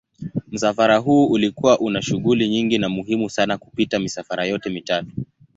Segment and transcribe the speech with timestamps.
[0.47, 5.11] Msafara huu ulikuwa una shughuli nyingi na muhimu sana kupita misafara yote mitatu.